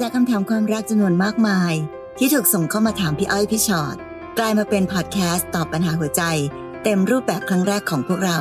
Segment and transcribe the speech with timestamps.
[0.00, 1.72] จากคำถามความรักจำนวนมากมาย
[2.18, 3.96] ที่ถูกส่งเข้ามาถามพี่อ้อยพี่ชอ็อต
[4.38, 6.22] กลายมาเป็นพอดแคสต์ตอบปัญหาหัวใจ
[6.84, 8.38] เต็มรูปแบบครั้งแรกของพวกเรา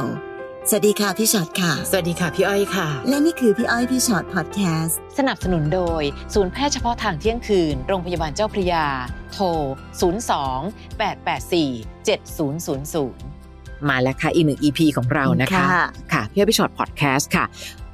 [0.69, 6.01] สวัสดีค่ะพี่ชอ็อตค่ะ สวัสดีค่ะพี่อ้อยค่ะ และนี่คือพี่อ้อยพี่ชอ็อตพอดแคสต์สนับสนุนโดย
[6.33, 8.85] ศูนย์แพทย์เฉพาะทางเที่ยงคืน โรงพยาบาลเจ้าพระยา
[9.33, 9.45] โทร
[10.39, 15.65] 02 884 7000 มาแล้วค่ะอีกหนึ่ง EP ของเรานะคะ
[16.13, 17.45] ค่ะพี่อ้อยพี่ฉอดพอดแคสต์ค่ะ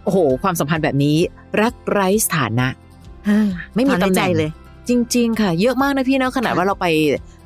[0.03, 1.17] โอ้โหความสัมพันธ์แบบนี้
[1.61, 2.67] รักไร้สถานะ
[3.75, 4.49] ไม่มีถอนในตำแหใจน่งเลย
[4.89, 6.87] จริง ๆ ค่ะ เยอะมากนะพี่เนาะขนาดค่ะว่าเราไป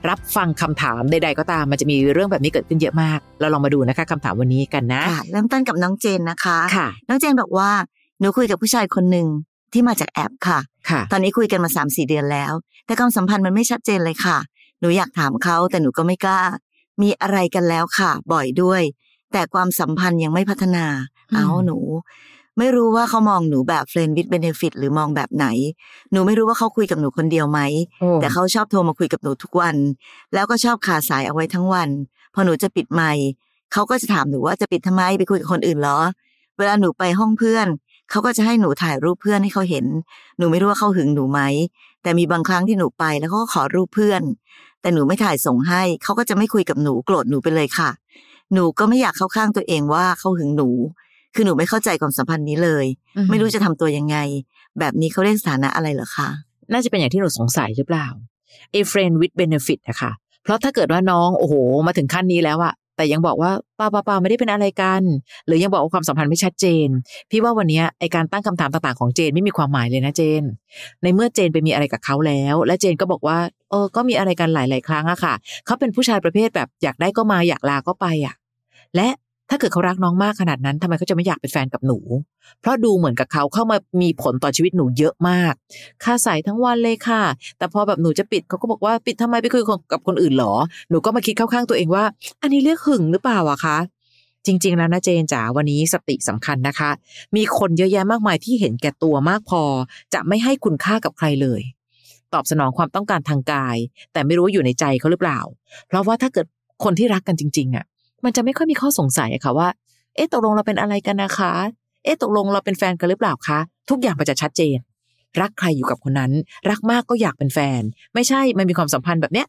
[0.10, 7.72] รับฟังคำถามใดๆก็ตาม มันจะมีเรื่องแบบนี้เกิดขึ้นเยอะมาก เราลองมาดูนะคะคำถามวันนี้กันนะค่ะเริ่มต้นกับน้องเจนนะคะค่ะ น้องเจนบอกว่า
[8.20, 9.28] หนูคุยกับผู้ชายคนหนึ่ง
[9.74, 12.52] ที่มาจากแอปค่ะค่ะ ตอนนี้คุยกันมาสามสี่เดือนแล้ว
[12.86, 14.38] แต่ความสัมพันธ์มันไม่ชัดเจนเลยค่ะ
[14.80, 16.42] หนูอยากถามเขาแต่หนูก็ไม่กล้า
[17.02, 18.82] มีอะไรกันแล้วค่ะ บ่อยด้วย
[19.32, 20.86] แต่ความสัมพันธ์ยังไม่พัฒนา
[21.32, 21.78] อืมเอาหนู
[22.58, 25.46] ไม่รู้ว่าเขามองหนูแบบ friend with benefit หรือมองแบบไหน
[26.12, 27.60] หนูไม่รู้ว่าเขาคุยกับหนูคนเดียวไหม
[28.00, 29.76] โอ้แต่เขาชอบโทรมาคุยกับหนูทุกวัน
[30.34, 31.90] แล้วก็ชอบขาสายเอาไว้ทั้งวัน
[32.34, 33.26] พอหนูจะปิดไมค์
[33.74, 36.00] เขาก็จะถามหนูว่าจะปิดทำไมไปคุยกับคนอื่นเหรอ
[36.58, 37.68] เวลาหนูไปห้องเพื่อน
[38.10, 39.86] เขาก็จะให้หนูถ่ายรูปเพื่อนให้เขาเห็น
[40.38, 41.42] หนูไม่รู้ว่าเขาหึงหนูไหม
[42.04, 44.22] แต่มีบางครั้งที่หนูไปแล้วเขาก็ขอรูปเพื่อน
[44.82, 47.90] แต่หนูไม่ถ่ายส่งให้ เขาก็จะไม่คุยกับหนูโกรธหนูไปเลยค่ะ
[48.54, 50.70] หนูก็ไม่อยากเข้าข้างตัวเองว่าเขาหึงหนู
[51.36, 52.86] คือหนูไม่เข้าใจความสัมพันธ์นี้เลย
[53.30, 54.18] ไม่รู้จะทำตัวยังไง
[54.80, 56.30] แบบนี้เขาเรียกสถานะอะไรเหรอคะ
[56.72, 58.08] น่าจะเป็นอย่างที่หนูสงสัยหรือเปล่า
[58.80, 60.12] a friend with benefit นะคะ
[60.44, 61.54] เพราะถ้าเกิดว่าน้องโอ้โห
[61.88, 65.02] มาถึงขั้นนี้แล้วอะแต่ยังบอกว่าป้าป้าป้าไม่ได้เป็นอะไรกัน
[65.46, 66.88] หรือยังบอกว่าความสัมพันธ์ไม่ชัดเจน
[67.32, 70.44] พี่ว่าวันเนี้ยไอการตั้งคำถามต่างๆของเจนไม่มีความหมายเลยนะเจน
[71.04, 73.38] ในเมื่อเจนไปมีอะไรกับเขาแล้ว และเจนก็บอกว่า
[73.70, 75.34] เออก็มีอะไรกันหลาย ๆ ครั้งอะค่ะ
[75.66, 78.36] เขาเป็นผู้ชายประเภทแบบอยากได้ก็มาอยากลาก็ไปอะ
[78.96, 79.08] และ
[79.52, 82.00] ถ้าเกิดเขารักน้องมากขนาดนั้นทำไมเขาจะไม่อยากเป็นแฟนกับหนู
[82.62, 85.54] เพราะดูเหมือนกับเขาเข้ามามีผลต่อชีวิตหนูเยอะมาก
[86.04, 87.24] ค่าใส่ทั้งวันเลยค่ะ
[87.58, 90.54] แต่พอแบบหนูจะปิดเขาก็บอกว่าปิดทำไมไปคุยกับคนอื่นหรอ
[90.90, 92.04] หนูก็มาคิดเข้าข้างตัวเองว่า
[92.42, 93.78] อันนี้เรียกหึงหรือเปล่าอะคะ
[94.46, 96.90] จริง ๆ แล้วนะเจนจ๋าวันนี้สติสำคัญนะคะ
[97.36, 99.64] มีคนเยอะแยะมากมายที่เห็นแก่ตัวมากพอ
[100.14, 101.62] จะไม่ให้คุณค่ากับใครเลย
[102.34, 103.78] ตอบสนองความต้องการทางกาย
[104.14, 105.40] แต่ไม่รู้ว่าอยู่ในใจเขาหรือเปล่า
[105.88, 106.46] เพราะว่าถ้าเกิด
[106.84, 107.86] คนที่รักกันจริง ๆอะ
[108.24, 109.70] มันจะไม่ค่อยมีข้อสงสัยอะค่ะว่า
[110.16, 111.54] เอ๊ะตกลงเราเป็นอะไรกันนะคะ
[112.04, 113.60] เอ๊ะตกลงเราเป็นแฟนกันหรือเปล่าคะ
[113.90, 114.78] ทุกอย่างมันจะชัดเจน
[115.42, 116.32] รักใครอยู่กับคนนั้น
[116.70, 117.82] รักมากก็อยากเป็นแฟน
[118.14, 119.48] ไม่ใช่มันมีความสัมพันธ์แบบเนี้ย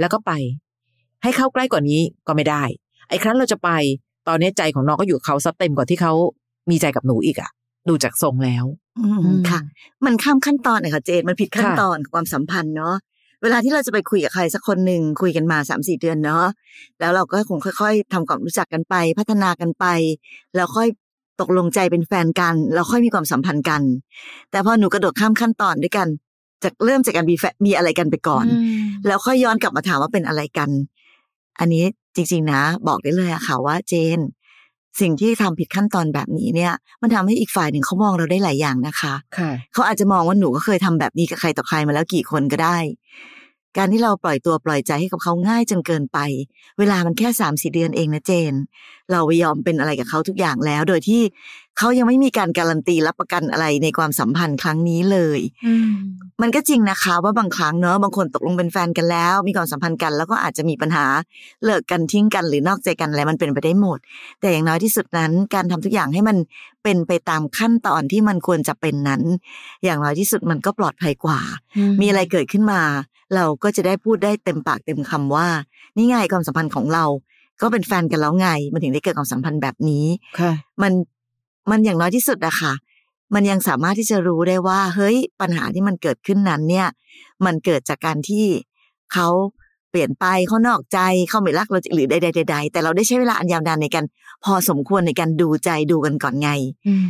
[0.00, 0.32] แล้วก็ไป
[1.22, 2.62] ให้เข้าใกล้กว่านี้ก็ไม่ได้
[3.08, 3.70] ไอ้ครั้นเราจะไป
[4.28, 6.12] ตอนนี้ใจของน้องก็อยู่กับเขาซับเต็มกว่าที่เขา
[6.70, 7.50] มีใจกับหนูอีกอะ
[7.88, 8.64] ดูจากทรงแล้ว
[8.98, 9.60] อืมอืมค่ะ
[10.04, 12.94] มันข้ามขั้นตอนอะค่ะเจนมันผิดขั้นค่ะตอนของความสัมพันธ์เนาะ
[13.42, 16.46] เวลาที่เราจะไปคุยกับใครสักคนหนึ่งคุยกันมาสามสี่เดือนเนาะ
[17.00, 19.84] แล้วเราก็คงค่อย ๆทำความรู้จักกันไป พัฒนากันไป
[20.56, 20.88] แล้วค่อย
[21.40, 23.82] ตกลงใจเป็นแฟนกันแล้วค่อยมีความสัมพันธ์กัน
[24.50, 26.08] แต่พอหนูกระโดดข้ามขั้นตอนด้วยกัน
[26.62, 28.46] จากเริ่มจากการมีแฟนมีอะไรกันไปก่อน
[29.06, 30.70] แล้วค่อยย้อนกลับมาถามว่าเป็นอะไรกัน
[31.60, 31.84] อันนี้
[32.16, 34.18] จริง ๆ นะ บอกได้เลยอะค่ะว่าเจน
[35.00, 36.72] สิ่งที่ทำผิดขั้นตอนแบบนี้เนี่ย
[37.02, 42.78] มันทำให้อีกฝ่ายหนึ่งเขามองเราได้หลายอย่างนะคะค่ะเขาอาจจะมองว่าหนูก็เคยทำแบบนี้กับใครต่อใครมาแล้วกี่คนก็ได้
[43.76, 46.18] การที่เราปล่อยตัวปล่อยใจให้กับเขาง่ายจนเกินไป
[46.78, 48.54] เวลามันแค่สามสี่เดือนเองนะเจน
[49.10, 51.22] เราไปยอมเป็นอะไรกับเขาทุกอย่างแล้ว โดยที่
[51.78, 55.40] เขายังไม่มีการการันตีรับประกันอะไรในความสัมพันธ์ครั้งนี้เลย
[56.42, 61.06] มันก็จริงนะคะว่าบางครั้งเนอะบางคนตกลงเป็นแฟนกันแล้ว มีความสัมพันธ์กันแล้วก็อาจจะมีปัญหา
[61.64, 63.98] เลิกกันทิ้งกันหรือนอกใจกันอะไรมันเป็นไปได้หมด
[64.40, 66.36] แต่อย่างน้อยที่สุดนั้นการทำทุกอย่างให้มัน
[66.82, 69.22] เป็นไปตามขั้นตอนที่มันควรจะเป็นนั้น
[69.84, 71.40] อย่างน้อยที่สุดมันก็ปลอดภัยกว่า
[72.00, 72.80] มีอะไรเกิดขึ้นมา
[73.34, 75.48] เราก็จะได้พูดได้เต็มปากเต็มคำว่า
[75.96, 77.04] นี่ไงความสัมพันธ์ของเรา
[77.62, 80.06] ก็เป็นแฟนกันแล้วไง มันถึงได้เกิดความสัมพันธ์แบบนี้
[80.40, 80.92] ค่ะมัน
[81.70, 82.72] มันอย่างน้อยที่สุดอะค่ะ
[83.34, 86.88] มันยังสามารถที่จะรู้ได้ว่า เฮ้ย ปัญหาที่มันเกิดขึ้นนั้นเนี่ย
[87.44, 88.44] มันเกิดจากการที่
[89.12, 89.28] เขา
[89.90, 94.04] เปลี่ยนไปเขานอกใจเขาไม่รักเราหรือใดๆๆๆแต่เราได้ใช้เวลาอันยาวนานในการ
[94.44, 96.50] พอสมควรในการดูใจดูกันก่อนไง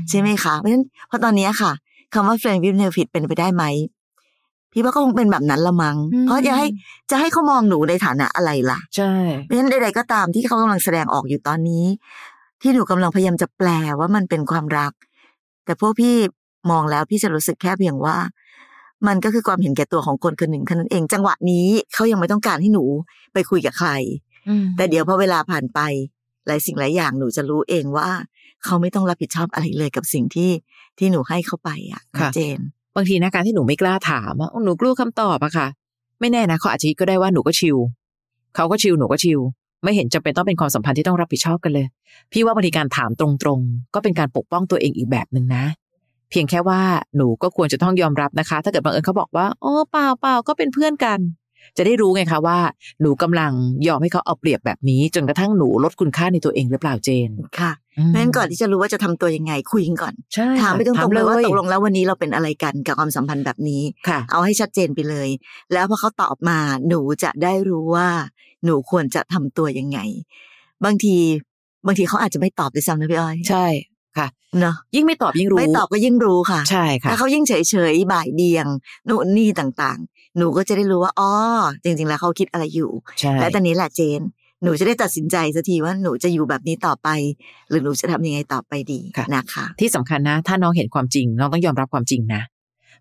[0.08, 1.72] ใช่ไหมคะ เพราะฉะนั้นพอตอนเนี้ยค่ะ
[2.12, 3.64] คำว่า friend with benefit เป็นไปได้ไหม
[4.72, 6.66] พี่ว่าก็คงเป็นแบบนั้นละมัง้งอืมเพราะจะให้
[7.10, 9.12] จะให้เขามองหนูในฐานะอะไรล่ะ ใช่
[9.44, 11.84] เพราะฉะนั้นใดๆก็ตามที่เขากำลังแสดงออกอยู่ตอนนี้
[12.62, 13.68] ที่หนูกำลังพยายามจะแปล
[13.98, 14.92] ว่ามันเป็นความรัก
[15.64, 16.14] แต่พวกพี่
[16.70, 18.16] มองแล้วพี่จะรู้สึกแค่เพียงว่า
[19.06, 22.84] มันก็คือความเห็นแก่ตัวของคนคนหนึ่งแค่นั้นเอง จังหวะนี้เขายังไม่ต้องการให้หนู
[23.32, 23.90] ไปคุยกับใคร
[24.76, 25.80] แต่เดี๋ยวพอเวลาผ่านไป
[26.46, 28.08] หลายสิ่งหลายอย่างหนูจะรู้เองว่า
[28.64, 30.50] เขาไม่ต้องรับผิดชอบอะไรเลยกับสิ่งที่
[30.98, 32.58] ที่หนูให้เขาไปอะค่ะเจน
[32.96, 35.66] บางทีนะการที่หนูไม่กล้าถามว่าหนูกลัวคำตอบอะค่ะ
[36.20, 37.76] ไม่แน่นะเขาอาจจะคิดก็ได้ว่าหนูก็ชิล
[38.54, 39.40] เขาก็ชิลหนูก็ชิล
[39.82, 41.86] ไม่เห็นจำเป็นต้องเป็นความสัมพันธ์ที่ต้องรับผิดชอบกันเลย
[42.32, 43.26] พี่ว่าบางทีการถามตร
[43.56, 45.64] งๆ ก็เป็นการปกป้องตัวเองอีกแบบหนึ่งนะ
[46.30, 46.80] เพียงแค่ว่า
[47.16, 51.18] หนูก็ควรจะต้องยอมรับนะคะ ถ้าเกิดบังเอิญเขาบอกว่า โอ้เปล่าเปล่าก็เป็นเพื่อนกัน
[51.76, 52.58] จะได้รู้ไงคะว่า
[53.00, 53.52] หนูกำลัง
[53.88, 57.30] ยอมให้เขาเอาเปรียบแบบนี้ จนกระทั่งหนูลดคุณค่าในตัวเองหรือเปล่าเจน
[57.60, 65.28] ค่ะเพราะฉะนั้นก่อนที่จะรู้ว่าจะทำตัวยังไงคุยกันก่อนใช่ถามไปตรงๆเลยว่าตกลงงแล้ววันนี้เราเป็นอะไรกันกับความสัมพันธ์แบบนี้ค่ะเอาให้ชัดเจนไปเลย
[65.72, 68.08] แล้วพอเขาตอบมาหนูจะได้รู้ว่า
[68.64, 69.98] หนูควรจะทำตัวยังไง
[70.84, 71.16] บางที
[71.86, 73.66] บางทีเขาอาจจะไม่ตอบด้วยซ้ำนะพี่อ้อยใช่
[74.18, 74.28] ค่ะ
[74.60, 78.66] เนาะยิ่งไม่ตอบยิ่งรู้ ไม่ตอบก็ยิ่งรู้ค่ะ ใช่ค่ะถ้าเขายิ่งเฉยเฉยๆบ่ายเบียง
[79.08, 81.30] นู่นนี่ต่างๆ หนูก็จะได้รู้ว่าอ๋อ
[81.82, 82.90] จริง ๆ แล้วเขาคิดอะไรอยู่
[83.20, 84.20] ใช่และตอนนี้แหละเจน
[84.62, 87.08] หนูจะได้ตัดสินใจสักทีว่าหนูจะอยู่แบบนี้ต่อไป
[87.68, 89.00] หรือหนูจะทำยังไงต่อไปดี
[89.34, 92.42] นะคะ ที่สำคัญนะ ถ้าน้องเห็นความจริง น้องต้องยอมรับความจริงนะ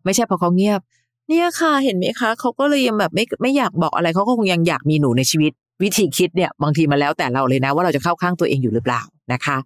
[0.04, 0.81] ไม่ใช่พอเขาเงียบ
[1.30, 5.51] เนี่ยค่ะเห็นไหมคะเขาก็เลยยังแบบไม่ไม่อยากบอกอะไรเขาก็คงยังอยากมีหนูในชีวิต
[5.84, 9.01] วิธีคิดเนี่ยบางทีมาแล้วแต่เราเลยนะ ว่าเราจะเข้าข้างตัวเองอยู่หรือเปล่า
[9.34, 9.57] นะคะ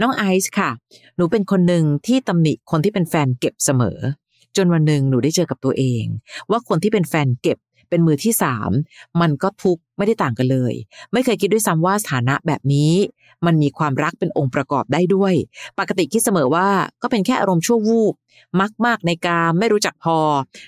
[0.00, 0.70] น้องไอซ์ค่ะ
[1.16, 3.98] หนูเป็นคนหนึ่งที่ตำหนิคนที่เป็นแฟนเก็บเสมอ
[4.56, 6.04] จนวันหนึ่งหนูได้เจอกับตัวเอง
[6.50, 7.58] ว่าคนที่เป็นแฟนเก็บ
[7.88, 8.70] เป็นมือที่สาม
[9.20, 10.74] มันก็ทุกข์ไม่ได้ต่างกันเลย
[11.12, 12.92] ไม่เคยคิดด้วยซ้ำว่าสถานะแบบนี้
[13.46, 15.34] มันมีความรักเป็นองค์ประกอบได้ด้วย
[15.78, 16.68] ปกติคิดเสมอว่า
[17.02, 18.14] ก็เป็นแค่อารมณ์ชั่ววูบ
[18.60, 20.18] มักมากในการไม่รู้จักพอ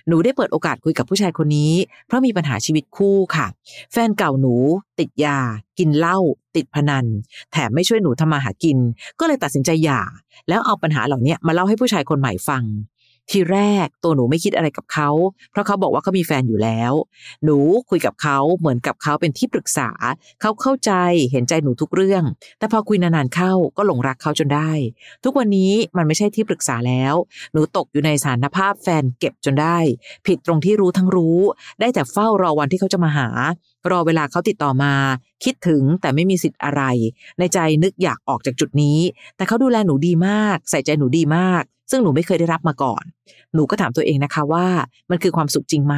[0.08, 1.72] หนูได้เปิดโอกาสคุยกับผู้ชายคนนี้
[2.06, 3.46] เพราะมีปัญหาชีวิตคู่ค่ะ
[3.92, 4.54] แฟนเก่าหนู
[4.98, 5.38] ติดยา
[5.78, 6.18] กินเหล้า
[6.56, 7.06] ติดพนัน
[7.52, 8.78] แถมไม่ช่วยหนูทำมาหากิน
[9.20, 10.00] ก็เลยตัดสินใจหย่า
[10.48, 12.62] แล้วเอาปัญหาเหล่านี้มาเล่าให้ผู้ชายคนใหม่ฟัง
[13.30, 15.10] ทีแรกตัวหนูไม่คิดอะไรกับเขา
[15.50, 16.92] เพราะเขาบอกว่าเขามีแฟนอยู่แล้ว
[17.44, 17.58] หนู
[17.90, 19.90] คุยกับเขาเหมือนกับเขาเป็นที่ปรึกษา
[20.40, 20.92] เขาเข้าใจ
[21.30, 22.24] เห็นใจหนูทุกเรื่อง
[22.58, 24.70] แต่พอคุยนานๆเข้าก็หลงรักเขาจนได้
[25.24, 27.14] ทุกวันนี้มันไม่ใช่ที่ปรึกษาแล้ว
[27.52, 29.78] หนูตกอยู่ในสถานภาพแฟนเก็บจนได้
[30.26, 31.38] ผิดตรงที่รู้ทั้งรู้
[31.80, 33.28] ได้แต่เฝ้ารอวันที่เขาจะมาหา
[33.90, 34.94] รอเวลาเขาติดต่อมา
[35.44, 36.82] คิดถึงแต่ไม่มีสิทธิ์อะไร
[37.38, 38.98] ในใจนึกอยากออกจากจุดนี้
[39.36, 43.04] แต่เขาดูแลหนูดีมาก ใส่ใจหนูดีมาก ซึ่งหนูไม่เคยได้รับมาก่อน
[43.54, 44.66] หนูก็ถามตัวเองนะคะว่า
[45.10, 45.96] มันคือความสุขจริงไหม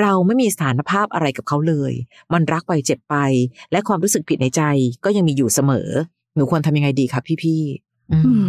[0.00, 1.92] เราไม่มีสถานภาพอะไรกับเขาเลย
[2.32, 3.16] มันรักไปเจ็บไป
[3.72, 4.62] และความรู้สึกผิดในใจ
[5.04, 5.88] ก็ยังมีอยู่เสมอ
[6.36, 8.48] หนูควรทำยังไงดีคะพี่ๆอืมอืม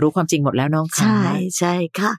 [0.00, 1.22] รู้ความจริงหมดแล้วน้องคะใช่
[1.58, 2.12] ใช่ค่ะ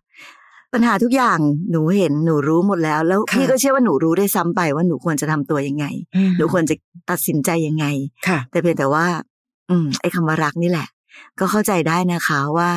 [0.74, 1.40] ปัญหาทุกอย่าง
[1.72, 5.86] หนูเห็นหนูรู้หมดแล้ว แล้วค่ะพี่ก็เชื่อว่าหนูรู้ได้วยซ้ำไปว่าหนูควรจะทำตัวยังไง
[6.16, 6.76] อืมหนูควรจะ
[7.10, 7.86] ตัดสินใจยังไง
[8.28, 9.06] ค่ะแต่เพียงแต่ว่า
[9.70, 10.88] อืมไอ้คำว่ารักนี่แหละ
[11.40, 12.72] ก็เข้าใจได้นะคะว่า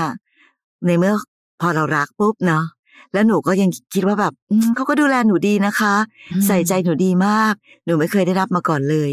[0.87, 1.15] ในเมื่อ
[1.61, 2.65] พอเรารักปุ๊บเนาะ
[3.13, 5.95] แล้วหนูก็ยังคิดว่าแบบอืมเขาก็ดูแลหนูดีนะคะ
[6.33, 7.55] อืมใส่ใจหนูดีมาก
[7.85, 9.11] หนูไม่เคยได้รับมาก่อนเลย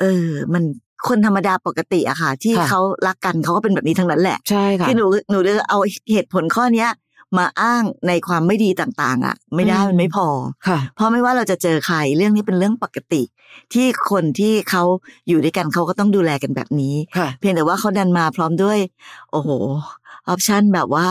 [0.00, 0.62] เออ มัน
[1.08, 5.78] คนธรรมดาปกติอะค่ะ ที่ค่ะเขารักกันเขาก็เป็นแบบนี้ทั้งนั้นแหละใช่ค่ะคือหนูหนูจะเอา
[6.12, 6.90] เหตุผลข้อเนี้ย
[7.38, 10.26] มาอ้างในความไม่ดีต่าง ๆ อะ ไม่ได้อืมมันไม่พอ
[10.68, 13.22] ค่ะเพราะไม่ว่าเราจะเจอใครเรื่องนี้เป็นเรื่องปกติ
[13.72, 14.82] ที่คนที่เขา
[15.28, 18.78] อยู่ด้วยกันเขาก็ต้องดูแลกันแบบนี้ค่ะเพียงแต่ว่าเขาดันมาพร้อมด้วย
[19.32, 19.48] โอ้โห
[20.30, 21.06] ออปชันแบบว่า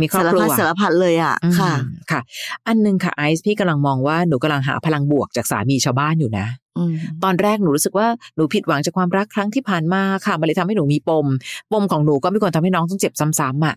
[0.00, 1.72] มีครอบสารครัพัวดสารพัดเลยอะอืมค่ะ
[2.10, 2.20] ค่ะ
[2.66, 6.46] อันหนึงค่ะไอซ์พี่กำลังมองว่าหนูกำลังหาพลังบวกจากสามีชาวบ้านอยู่นะ
[6.76, 8.06] อืมตอนแรกหนูรู้สึกว่า
[8.36, 11.26] หนูผิดหวังจากความรักครั้งที่ผ่านมาค่ะมันเลยทำให้หนูมีปม
[11.72, 13.74] ปมของหนูก็ไม่ควรทำให้น้องต้องเจ็บซ้ำๆอะ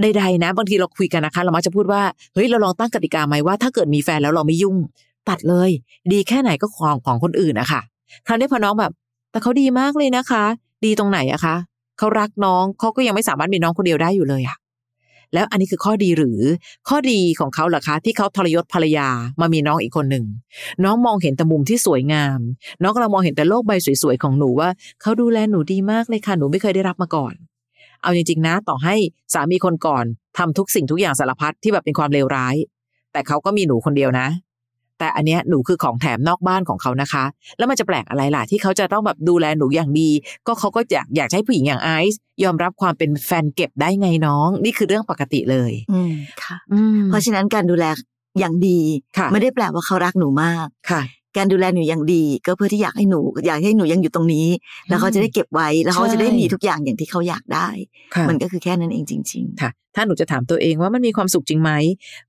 [0.00, 2.02] ใดๆนะ บางทีเราคุยกันนะคะ เรามักจะพูดว่า
[2.34, 4.76] เฮ้ยเราลองตั้งกติกาไหมว่าถ้าเกิดมีแฟนแล้วเราไม่ยุ่ง
[5.28, 5.70] ตัดเลย
[6.12, 7.80] ดีแค่ไหนก็ของของคนอื่นอะค่ะ
[8.26, 8.92] คราวนี้พอน้องแบบ
[9.30, 10.44] แต่เขาดีมากเลยนะคะ
[10.84, 11.54] ดีตรงไหนอะคะ
[11.98, 14.56] เขารักน้องเขาก็ยังไม่สามารถมีน้องคนเดียวได้อยู่เลยอะ
[15.34, 16.40] แล้วอันนี้คือข้อดีหรือ
[16.88, 19.08] ข้อดีของเขาเหรอคะ ที่เขาทรยศภรรยา
[19.40, 20.24] มามีน้องอีกคนหนึ่ง
[20.84, 22.38] น้องมองเห็นแต่มุมที่สวยงาม
[22.82, 23.72] น้องกำลังมองเห็นแต่โลกใบ
[24.02, 24.68] สวยๆของหนูว่า
[25.02, 27.34] เขาดูแลหนูดีมากเลยค่ะหนูไม่เคยได้รับมาก่อน
[28.02, 28.94] เอาจริงๆนะต่อให้
[29.34, 30.04] สามีคนก่อน
[30.38, 32.54] ทำทุกสิ่งทุกอย่างสารพัดที่แบบเป็นความเลวร้าย
[33.12, 34.26] แต่เขาก็มีหนูคนเดียวนะ
[34.98, 37.24] แต่อันเนี้ยหนูคือของแถมนอกบ้านของเขานะคะ
[37.58, 40.10] แล้วมันจะแปลกอะไรล่ะที่เขาจะต้องแบบดูแลหนูอย่างดี
[40.46, 47.84] ก็เขาก็อยากอยากให้ผู้หญิงอย่างไอซ์ยอมรับความเป็นแฟนเก็บได้ไงน้อง นี่คือเรื่องปกติเลย อืมค่ะอืมเพราะฉะนั้นการดูแล
[48.40, 48.78] อย่างดี
[49.18, 51.02] ค่ะไม่ได้แปลว่าเขารักหนูมากค่ะ
[51.36, 54.46] การดูแลหนูอย่างดี ก็เพื่อที่อยากให้หนู อยากให้หนูยังอยู่ตรงนี้
[54.88, 57.68] แล้วเขาจะได้เก็บไว้แล้วเขาจะได้ใช่มีทุกอย่างอย่างที่เขาอยากได้
[58.14, 61.70] ค่ะมันก็คือแค่นั้นเองจริงค่ะ ถ้าหนูจะถามตัวเองว่ามันมีความสุขจริงไหม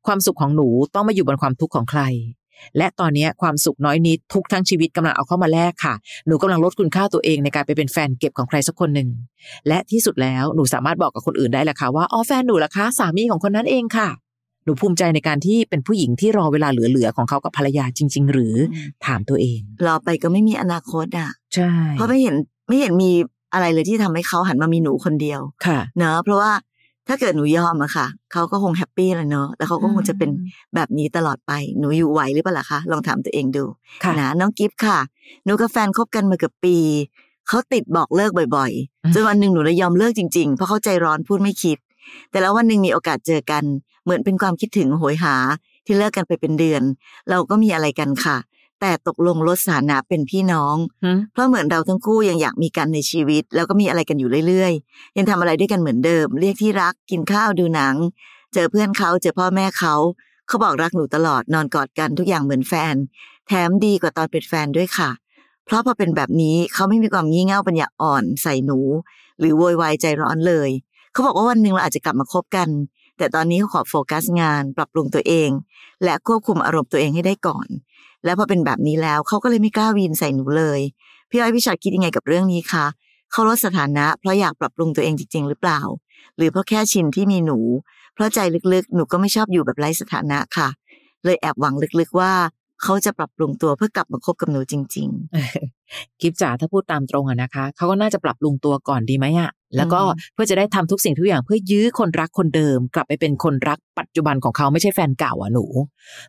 [0.07, 2.01] ความสุขของหนูต้องมาอยู่บนความทุกข์ของใคร
[2.77, 5.93] และตอนเนี้ยความสุขน้อยนิดทุกทั้งชีวิตกำลังเอาเข้ามาแลกค่ะ
[6.27, 9.09] หนูกำลังลดคุณค่าตัวเองในการไปเป็นแฟนเก็บของใครสักคนหนึ่ง
[9.67, 14.09] และที่สุดแล้วหนูสามารถบอกกับคนอื่นได้แหละค่ะว่าอ๋อแฟนหนูล่ะคะสามีของคนนั้นเองค่ะ
[14.65, 22.35] หนูภูมิใจในการที่เป็นผู้หญิงที่รอเวลาเหลือๆของเขากับภรรยาจริง ๆ หรืออืมถามตัวเองๆรอไปก็ไม่มีอนาคตอะ ใช่ เพราะไม่เห็น
[22.67, 23.11] ไม่เห็นมี
[23.53, 26.51] อะไรเลยที่ทำให้เขาหันมามีหนูคนเดียว ค่ะ เนอะเพราะว่า
[27.07, 30.29] ถ้าเกิดหนูยอมอะค่ะเขาก็คง happy เลยเนอะแล้วเขาก็คงจะเป็น
[30.75, 33.63] แบบนี้ตลอดไปหนูอยู่ไหวหรือเปล่าล่ะคะลองถามตัวเองดู
[34.03, 34.99] ค่ะนะน้องกิฟต์ค่ะ
[35.45, 36.75] หนูกับแฟนคบกันมาเกือบปี
[37.47, 38.71] เขาติดบอกเลิกบ่อย
[39.03, 41.77] อืมๆจนวันหนึ่งหนูเลยยอมเลิกจริงๆเพราะเขาใจร้อนพูดไม่คิด
[42.31, 43.63] แต่แล้ววันหนึ่งมีโอกาสเจอกัน
[44.03, 45.35] เหมือนเป็นความคิดถึงโหยหา
[45.85, 46.81] ที่เลิกกันไปเป็นเดือน
[47.29, 48.37] เราก็มีอะไรกันค่ะ
[48.81, 57.95] แต่ตกลงลดสถานะเป็นพี่น้องหืมเพราะเหมือนเราทั้งคู่ยังอยากมีกันในชีวิต แล้วก็มีอะไรกันอยู่เรื่อยๆ ยังทำอะไรด้วยกันเหมือนเดิม เรียกที่รักกินข้าวดูหนัง
[58.53, 59.95] เจอเพื่อนเขาเจอพ่อแม่เขา
[60.47, 62.95] เขาบอกรักหนูตลอดนอนกอดกันทุกอย่างเหมือนแฟน
[63.47, 65.09] แถมดีกว่าตอนเป็นแฟนด้วยค่ะ
[65.65, 68.79] เพราะพอเป็นแบบนี้เขาไม่มีความงี่เง่าปัญญาอ่อนใส่หนู
[69.39, 70.69] หรือโวยวายใจร้อนเลย
[71.11, 72.69] เขาบอกว่าวันหนึ่งเราอาจจะกลับมาคบกัน
[73.17, 75.49] แต่ตอนนี้เขาขอโฟกัสงาน ปรับปรุงตัวเอง
[76.03, 77.67] และควบคุมอารมณ์ตัวเองให้ได้ก่อน
[78.25, 80.79] แล้วพอเป็นแบบนี้แล้วเขาก็เลยไม่กล้าวีนใส่หนูเลย
[81.29, 82.85] พี่อ้อยพี่ชอตคิดยังไงกับเรื่องนี้คะ
[83.31, 85.81] เขาลดสถานะเพราะอยากปรับปรุงตัวเองจริง ๆ หรือเปล่า
[86.37, 87.59] หรือเพราะแค่ชินที่มีหนู
[88.13, 88.39] เพราะใจ
[88.73, 90.67] ลึกๆ หนูก็ไม่ชอบอยู่แบบไร้สถานะค่ะ
[91.25, 92.31] เลยแอบหวังลึกๆว่า
[92.83, 95.07] เขาจะปรับปรุงตัวเพื่อกลับมาคบกับหนูจริง
[96.21, 105.65] กิฟจ๋าถ้าพูดตามตรงอะนะคะ เขาก็น่าจะปรับปรุงตัวก่อนดีไหมอะแล้วก็อืมเพื่อจะได้ทำทุกสิ่งทุกอย่างเพื่อยื้อคนรักคนเดิม กลับไปเป็นคนรักปัจจุบันของเขาไม่ใช่แฟนเก่าอะหนู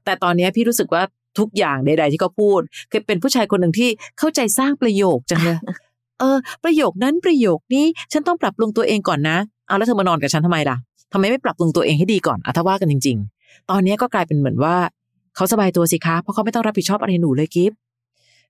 [0.05, 1.03] แต่ตอนเนี้ยพี่รู้สึกว่า
[1.39, 3.89] ทุกอย่างใด ๆ ที่เขาพูดคือเป็นผู้ชายคนหนึ่งที่
[4.19, 5.59] เข้าใจสร้างประโยคจังเลย
[6.21, 9.37] เออ ประโยคนั้นประโยคนี้ฉันต้องปรับปรุงตัวเองก่อนนะ
[9.69, 10.77] เอาแล้วเธอมานอนกับฉันทำไมล่ะ
[11.13, 14.77] ทำไมไม่ปรับปรุงตัวเองให้ดีก่อนอะถ้าว่ากันจริง ๆ ตอนเนี้ยก็กลายเป็นเหมือนว่า
[15.37, 17.73] เขาสบายตัวสิคะเพราะเขาไม่ต้องรับผิดชอบอะไรหนูเลยกิฟ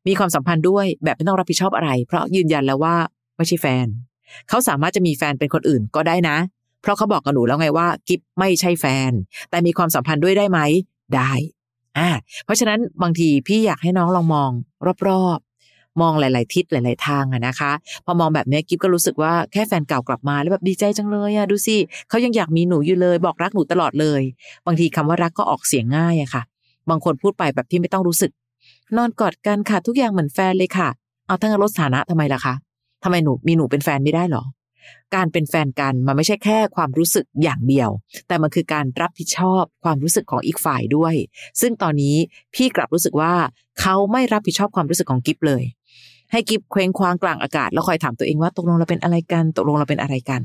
[0.06, 2.94] มีความสัมพันธ์ด้วยแบบไม่ต้องรับผิดชอบอะไร เพราะยืนยันแล้วว่า
[3.36, 3.86] ไม่ใช่แฟน
[4.48, 6.36] เขาสามารถจะมีแฟนเป็นคนอื่นก็ได้นะ
[6.82, 9.10] เพราะเขาบอกกับหนูแล้วไงว่า กิฟไม่ใช่แฟน
[9.50, 10.60] แต่มีความสัมพันธ์ด้วยได้ไหม
[11.14, 11.32] ได้
[11.98, 12.08] อ่า
[12.44, 14.50] เพราะฉะนั้นบางทีพี่อยากให้น้องลองมอง
[15.08, 17.72] รอบๆ มองหลาย ๆ ทิศหลาย ๆ ทางอะนะคะ
[18.04, 21.76] พอมองแบบนี้กิฟก็รู้สึกว่าแค่แฟนเก่ากลับมาแล้วแบบดีใจจังเลยอะดูสิ
[22.08, 24.22] เขายังอยากมีหนูอยู่เลย บอกรักหนูตลอดเลย
[24.66, 26.42] บางทีคำว่ารักก็ออกเสียงง่ายอะค่ะ
[26.90, 28.30] บางคนพูดไปแบบที่ไม่ต้องรู้สึก
[28.96, 30.88] นอนกอดกันค่ะทุกอย่างเหมือนแฟนเลยค่ะ
[31.26, 32.54] เอาทั้งลดสถานะทำไมล่ะคะ
[33.04, 34.42] ทำไมหนูมีหนูเป็นแฟนไม่ได้หรอ
[35.14, 37.90] การเป็นแฟนกันมันไม่ใช่แค่ความรู้สึกอย่างเดียว
[38.28, 41.14] แต่มันคือการรับผิดชอบความรู้สึกของอีกฝ่ายด้วย
[41.60, 42.16] ซึ่งตอนนี้
[42.54, 43.34] พี่กลับรู้สึกว่า
[43.80, 45.62] เขาไม่รับผิดชอบความรู้สึกของกิฟเลย
[46.32, 50.42] ให้กิฟเคว้งคว้างกลางอากาศแล้วคอยถามตัวเองว่าตกลงเราเป็นอะไรกันตกลงเราเป็นอะไรกัน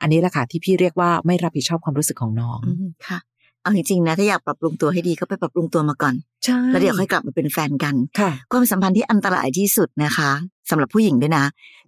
[0.00, 2.60] อันนี้แหละค่ะที่พี่เรียกว่าไม่รับผิดชอบความรู้สึกของน้อง
[3.08, 3.18] ค่ะ
[3.62, 6.14] เอาจริงๆนะถ้าอยากปรับปรุงตัวให้ดีก็ไปปรับปรุงตัวมาก่อน
[6.44, 10.30] ใช่แล้วเดี๋ยวค่อยกลับมาเป็นแฟนกันค่ะความสัมพันธ์ที่อันตรายที่สุดนะคะ
[10.70, 11.44] สำหรับผู้หญิงด้วยนะ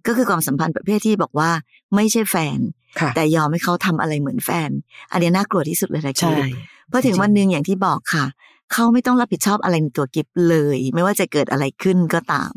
[0.07, 1.49] ก็คือความสัมพันธ์ประเภทที่บอกว่า
[1.95, 2.59] ไม่ใช่แฟน
[2.99, 4.69] ค่ะแต่ยอมให้เขาทำอะไรเหมือนแฟน
[5.11, 6.55] อันนี้น่ากลัวที่สุดเลยนะใช่คิด
[6.89, 8.25] เพราะถึงวันหนึ่งอย่างที่บอกค่ะ
[8.73, 12.53] เขาไม่ต้องรับผิดชอบอะไรในตัวกิฟเลย ไม่ว่าจะเกิดอะไรขึ้นก็ตาม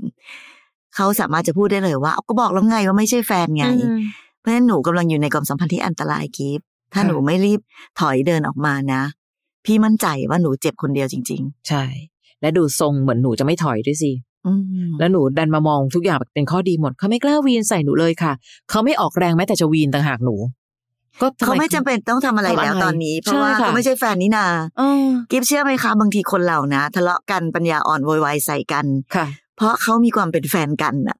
[0.97, 4.01] เขาสามารถจะพูดได้เลยว่าเอาก็บอกแล้วไงว่าไม่ใช่แฟนไงอืม
[4.41, 6.61] เพราะฉะนั้นหนูกำลังอยู่ในความสัมพันธ์ที่อันตรายกิฟ
[6.93, 7.61] ถ้าค่ะหนูไม่รีบ
[8.01, 9.03] ถอยเดินออกมานะ
[9.65, 11.85] พี่มั่นใจว่าหนูเจ็บคนเดียวจริงใช่
[12.41, 14.53] และดูทรงเหมือนหนูจะไม่ถอยด้วยสิๆอื
[14.87, 18.33] มแล้วหนูดันมามองทุกอย่างเป็นข้อดีหมด เขาไม่กล้าวีนใส่หนูเลยค่ะ
[18.71, 20.37] เขาไม่ออกแรงแม้แต่จะวีนต่างหากหนู
[21.21, 24.47] ก็ทำเขาไม่จำเป็นต้องทำอะไรทำอะไรแล้วตอนนี้ เพราะว่าใช่ค่ะเขาไม่ใช่แฟนนี่นา
[24.79, 29.27] เออกิฟเชื่อไหมคะบางทีคนเรานะ ทะเลาะกันปัญญาอ่อนโวยวายใส่กันค่ะ
[29.57, 31.17] เพราะเขามีความเป็นแฟนกันน่ะ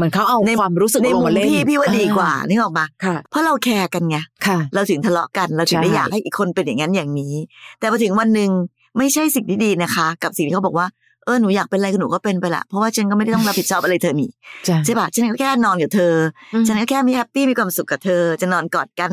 [0.00, 4.16] เหมือนเขาเอาในความรู้สึกในลงมุมมาเล่นพี่พี่ว่าดีกว่านึกออกมาค่ะเพราะเราแคร์กันไง
[4.46, 7.34] ค่ะเราถึงทะเลาะกันเราถึงได้ใช่อยากให้อีกคนเป็นอย่างนั้นอย่างนี้
[7.78, 8.50] แต่พอถึงวันหนึ่ง
[8.98, 10.86] ไม่ใช่สิ่งที่ดีนะคะ กับสิ่งที่เขาบอกว่า
[11.24, 14.30] เออหนูอยากเป็นอะไรก็หนูก็เป็นไปละเพราะว่าฉันก็ไม่ได้ต้องรับผิดชอบอะไรเธอนี่
[14.68, 16.14] จ้ะใช่ปะฉันก็แค่นอนกับเธอ
[16.54, 19.10] อืมฉันก็แค่มีแฮปปี้มีความสุขกับเธอ จะนอนกอดกัน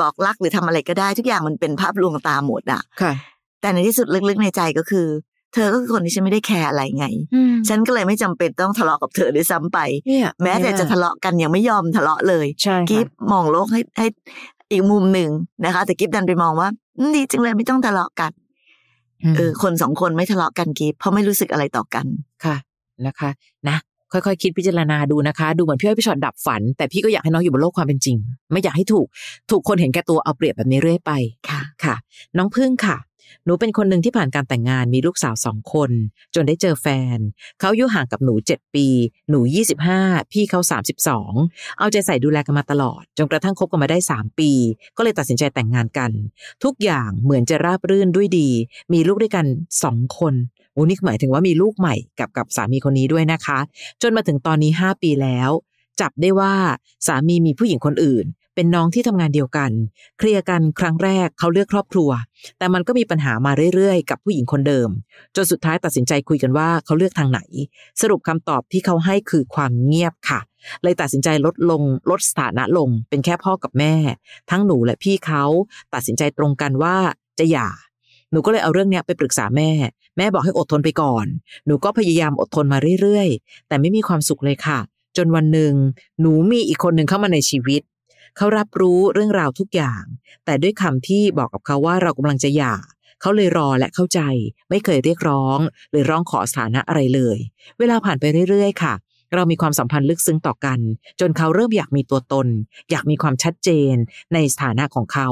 [0.00, 3.12] บอกรักหรือทำอะไรก็ได้ ทุกอย่างมันเป็นภาพลวงตาหมดอะค่ะ
[3.60, 5.06] แต่ในที่สุดลึกๆในใจก็คือ
[5.54, 14.06] เธอก็คือคนที่ฉันไม่ได้แคร์อะไรไงอืมฉันก็เลยไม่จำเป็นต้องทะเลาะกับเธอด้วยซ้ำไปเนี่ยแม้แต่จะทะเลาะกันยังไม่ยอมทะเลาะเลยใช่กิค่ะฟมองโลกให้ให้
[14.70, 15.30] อีกมุมหนึ่ง
[15.64, 16.68] นะคะ แต่กิฟดันไปมองว่า
[16.98, 18.32] อืมดีจังเลยไม่ต้องทะเลาะกัน
[19.32, 22.06] มเออคนสองคนไม่ทะเลาะกันกิฟเพราะไม่รู้สึกอะไรต่อกัน
[22.44, 22.56] ค่ะ
[23.06, 23.30] นะคะ
[23.68, 23.78] นะ
[24.12, 28.16] ค่อยๆคิดพิจารณาดูนะคะ ดูเหมือนพี่อ้อยพี่ชอตดับฝัน แต่พี่ก็อยากให้น้องอยู่บนโลกความเป็นจริง
[28.52, 29.06] ไม่อยากให้ถูก
[29.50, 31.12] ถูกคนเห็นแก่ตัวเอาเปรียบแบบนี้เรื่อยไป
[31.50, 31.94] ค่ะค่ะ
[32.36, 32.96] น้องพึ่งค่ะ
[33.44, 35.90] หนูเป็นคนหนึ่งที่ผ่านการแต่งงานมีลูกสาวสองคน
[36.34, 37.18] จนได้เจอแฟน
[37.58, 38.86] เขาอายุห่างกับหนูเจ็ดปี
[39.30, 40.00] หนูยี่สิบห้า
[40.32, 41.32] พี่เขาสามสิบสอง
[41.78, 44.50] เอาใจใส่ดูแลกันมาตลอด จนกระทั่งคบกันมาได้สามปี
[44.96, 46.10] ก็เลยตัดสินใจแต่งงานกัน
[46.64, 48.48] ทุกอย่างเหมือนจะราบรื่นด้วยดี
[48.92, 49.46] มีลูกด้วยกัน
[49.82, 50.34] สองคน
[50.72, 53.58] โอ้นี่หมายถึงว่ามีลูกใหม่กับกับสามีคนนี้ด้วยนะคะ
[54.02, 55.50] จนมาถึงตอนนี้ห้าปีแล้ว
[56.00, 56.54] จับได้ว่า
[57.06, 59.70] สามีมีผู้หญิงคนอื่น เป็นน้องที่ทำงานเดียวกัน
[60.18, 62.10] เคลียร์กันครั้งแรกเขาเลือกครอบครัว
[62.58, 64.88] แต่มันก็มีปัญหามาเรื่อยๆ กับผู้หญิงคนเดิม
[65.36, 67.40] จนสุดท้ายตัดสินใจคุยกันว่าเขาเลือกทางไหน
[68.00, 70.40] สรุปคำตอบที่เขาให้คือความเงียบค่ะ
[70.82, 73.94] เลยตัดสินใจลดลงลดสถานะลง เป็นแค่พ่อกับแม่
[74.50, 75.44] ทั้งหนูและพี่เขา
[75.94, 76.96] ตัดสินใจตรงกันว่า
[77.38, 77.68] จะหย่า
[78.30, 79.70] หนูก็เลยเอาเรื่องเนี้ยไปปรึกษาแม่
[80.16, 81.26] แม่บอกให้อดทนไปก่อน
[81.66, 84.78] หนูก็พยายามอดทนมาเรื่อยๆ แต่ไม่มีความสุขเลยค่ะ
[85.16, 85.74] จนวันหนึ่ง
[86.20, 87.82] หนูมีอีกคนหนึ่งเข้ามาในชีวิต
[88.36, 90.02] เขารับรู้เรื่องราวทุกอย่าง
[90.44, 92.76] แต่ด้วยคำที่บอกกับเขาว่าเรากำลังจะหย่า
[93.20, 94.20] เขาเลยรอและเข้าใจ
[94.70, 95.58] ไม่เคยเรียกร้อง
[95.90, 97.38] หรือร้องขอสถานะอะไรเลย
[97.78, 98.94] เวลาผ่านไปเรื่อย ๆ ค่ะ
[99.34, 100.80] เรามีความสัมพันธ์ลึกซึ้งต่อกัน
[101.20, 102.46] จนเขาเริ่มอยากมีตัวตน
[102.90, 103.94] อยากมีความชัดเจน
[104.34, 105.28] ในสถานะของเขา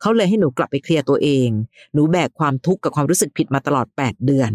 [0.00, 1.48] เขาเลยให้หนูกลับไปเคลียร์ตัวเอง
[1.92, 4.52] หนูแบกความทุกข์กับความรู้สึกผิดมาตลอด 8 เดือน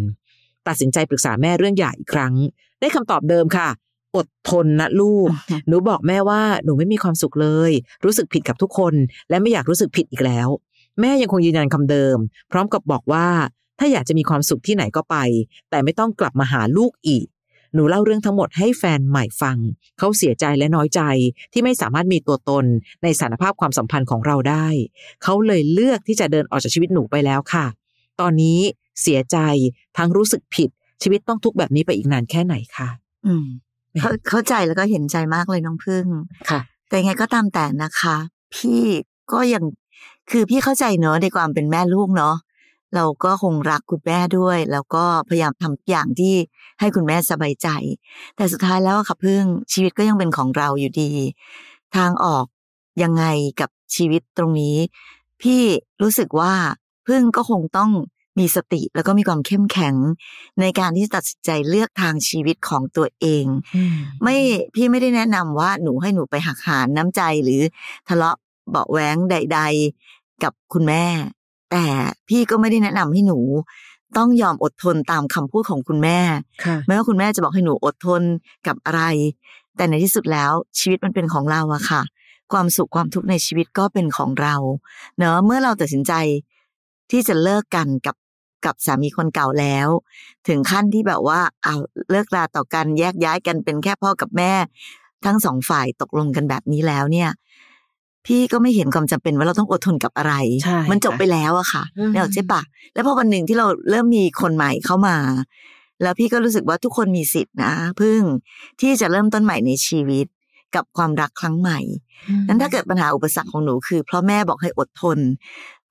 [0.68, 2.34] ตัดสินใจปรึกษาแม่เรื่องหย่าอีกครั้ง
[2.80, 3.70] ได้คำตอบเดิมค่ะ
[4.16, 5.30] อดทนนะลูก
[5.68, 7.72] หนูบอกแม่ว่าหนูไม่มีความสุขเลย
[8.06, 8.94] รู้สึกผิดกับทุกคน
[9.30, 10.48] และไม่อยากรู้สึกผิดอีกแล้ว
[11.00, 12.18] แม่ยังคงยืนยันคำเดิม
[12.52, 13.28] พร้อมกับบอกว่า
[13.80, 15.16] ถ้าอยากจะมีความสุขที่ไหนก็ไป
[15.70, 17.26] แต่ไม่ต้องกลับมาหาลูกอีก
[17.74, 19.58] หนูเล่าเรื่องทั้งหมดให้แฟนใหม่ฟัง
[20.00, 21.02] เขาเสียใจและน้อยใจ
[21.54, 22.66] ที่ไม่สามารถมีตัวตน
[23.04, 24.68] ในสารภาพความสัมพันธ์ของเราได้
[25.24, 27.66] เขาเลยเลือกที่จะเดินออกจากชีวิตหนูไปแล้วค่ะ
[28.22, 28.60] ตอนนี้
[29.02, 29.38] เสียใจ
[29.98, 30.70] ทั้งรู้สึกผิด
[31.04, 32.90] ชีวิตต้องทุกข์แบบนี้ไปอีกนานแค่ไหนคะ
[33.28, 33.48] อืม
[34.00, 36.06] เข้าเข้าใจแล้วก็เห็นใจมากเลยน้องพึ่ง
[36.50, 38.16] ค่ะ แต่ยังไงก็ตามแต่นะคะ
[38.56, 38.84] พี่
[39.34, 39.64] ก็ยัง
[40.32, 42.36] คือพี่เข้าใจเนอะในความเป็นแม่ลูกเนาะ
[42.96, 46.34] เราก็คงรักคุณแม่ด้วย แล้วก็พยายามทำทุกอย่างที่
[46.80, 47.68] ให้คุณแม่สบายใจ
[48.36, 49.44] แต่สุดท้ายแล้วอะค่ะพึ่ง
[49.74, 51.12] ชีวิตก็ยังเป็นของเราอยู่ดี
[51.96, 52.46] ทางออก
[53.04, 53.26] ยังไง
[53.60, 54.78] กับชีวิตตรงนี้
[55.42, 55.64] พี่
[56.02, 56.54] รู้สึกว่า
[57.08, 57.92] พึ่งก็คงต้อง
[58.40, 59.96] มีสติแล้วก็มีความเข้มแข็ง
[60.62, 63.46] ในการที่จะตัดสินใจเลือกทางชีวิตของตัวเอง
[64.24, 64.36] ไม่
[64.76, 67.62] พี่ไม่ได้แนะนำว่าหนูให้หนูไปหักหานน้ำใจหรือ
[68.08, 68.36] ทะเลาะ
[68.70, 69.60] เบาะแว้งใด
[70.02, 71.06] ๆ กับคุณแม่
[71.72, 71.86] แต่
[72.30, 73.40] พี่ก็ไม่ได้แนะนำให้หนู
[74.18, 76.20] ต้องยอมอดทนตามคำพูดของคุณแม่
[76.66, 78.22] ค่ะไม่ว่าคุณแม่จะบอกให้หนูอดทน
[78.68, 79.04] กับอะไร
[79.76, 82.02] แต่ในที่สุดแล้วชีวิตมันเป็นของเราอะค่ะ
[82.52, 84.56] ความสุขความทุกข์ในชีวิตก็เป็นของเรา
[85.18, 86.14] เนอะเมื่อเราตัดสินใจ
[87.12, 88.16] ที่จะเลิกกันกับ
[88.66, 89.88] กับสามีคนเก่าแล้ว
[90.48, 91.80] ถึงขั้นที่แบบว่าเอาว
[92.12, 94.54] เลิกลาต่อกันแยกย้ายกันเป็นแค่พ่อกับแม่
[95.26, 97.30] ทั้งสองฝ่ายตกลงกันแบบนี้แล้วเนี่ย
[98.26, 102.62] พี่ก็ไม่เห็นความจำเป็นว่าเราต้องอดทนกับอะไรใช่มันจบค่ะไปแล้วอะค่ะอืมเนี่ยใช่ปะ
[102.94, 105.16] แล้วพอวันหนึ่งที่เราเริ่มมีคนใหม่เข้ามา
[106.02, 108.22] แล้วพี่ก็รู้สึกว่าทุกคนมีสิทธินะพึ่ง
[108.82, 110.26] ที่จะเริ่มต้นใหม่ในชีวิต
[110.76, 111.80] กับความรักครั้งใหม่
[112.48, 115.18] นั้นถ้าเกิดปัญหาอุปสรรคของหนูคือเพราะแม่บอกให้อดทน